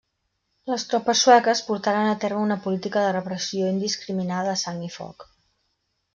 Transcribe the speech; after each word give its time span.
Les 0.69 0.85
tropes 0.93 1.19
sueques 1.25 1.61
portaren 1.67 2.09
a 2.13 2.15
terme 2.23 2.39
una 2.47 2.57
política 2.65 3.05
de 3.05 3.13
repressió 3.19 3.69
indiscriminada 3.75 4.53
a 4.57 4.61
sang 4.65 4.81
i 4.89 4.91
foc. 4.99 5.29